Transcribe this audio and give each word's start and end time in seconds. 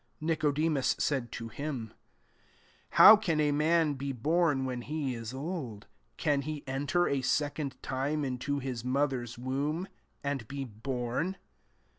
4 0.19 0.29
Nicodemus 0.29 0.95
said 0.97 1.31
to 1.33 1.47
him, 1.49 1.91
^ 1.93 1.95
How 2.97 3.15
can 3.15 3.39
a 3.39 3.51
man 3.51 3.93
be 3.93 4.11
born 4.11 4.65
when 4.65 4.81
he 4.81 5.13
is 5.13 5.31
old? 5.31 5.85
can 6.17 6.41
he 6.41 6.63
enter 6.65 7.07
a 7.07 7.21
se 7.21 7.51
cond 7.55 7.73
time 7.83 8.25
into 8.25 8.57
his 8.57 8.83
mother's 8.83 9.37
womb, 9.37 9.87
and 10.23 10.47
be 10.47 10.65
bom?'' 10.65 11.35